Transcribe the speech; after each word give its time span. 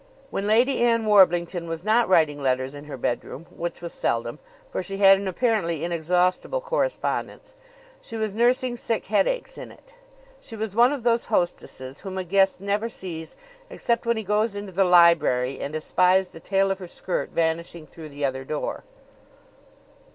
When 0.31 0.47
Lady 0.47 0.79
Ann 0.81 1.05
Warblington 1.05 1.67
was 1.67 1.83
not 1.83 2.09
writing 2.09 2.41
letters 2.41 2.73
in 2.73 2.85
her 2.85 2.97
bedroom 2.97 3.45
which 3.51 3.83
was 3.83 3.93
seldom, 3.93 4.39
for 4.67 4.81
she 4.81 4.97
had 4.97 5.19
an 5.19 5.27
apparently 5.27 5.83
inexhaustible 5.85 6.59
correspondence 6.59 7.53
she 8.01 8.15
was 8.17 8.33
nursing 8.33 8.77
sick 8.77 9.05
headaches 9.05 9.59
in 9.59 9.71
it. 9.71 9.93
She 10.39 10.55
was 10.55 10.73
one 10.73 10.91
of 10.91 11.03
those 11.03 11.25
hostesses 11.25 11.99
whom 11.99 12.17
a 12.17 12.23
guest 12.23 12.59
never 12.59 12.89
sees 12.89 13.35
except 13.69 14.07
when 14.07 14.17
he 14.17 14.23
goes 14.23 14.55
into 14.55 14.71
the 14.71 14.85
library 14.85 15.59
and 15.59 15.75
espies 15.75 16.29
the 16.29 16.39
tail 16.39 16.71
of 16.71 16.79
her 16.79 16.87
skirt 16.87 17.29
vanishing 17.29 17.85
through 17.85 18.09
the 18.09 18.25
other 18.25 18.43
door. 18.43 18.83